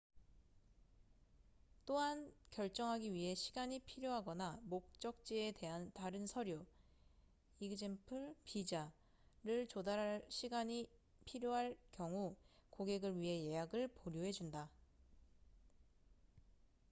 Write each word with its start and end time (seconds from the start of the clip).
또한 1.85 2.33
결정하기 2.49 3.13
위해 3.13 3.35
시간이 3.35 3.81
필요하거나 3.81 4.57
목적지에 4.63 5.51
대한 5.51 5.91
다른 5.93 6.25
서류e.g. 6.25 7.97
비자를 8.43 9.67
조달할 9.69 10.25
시간이 10.27 10.89
필요할 11.25 11.77
경우 11.91 12.35
고객을 12.71 13.15
위해 13.19 13.43
예약을 13.45 13.89
보류해 13.89 14.31
준다 14.31 14.71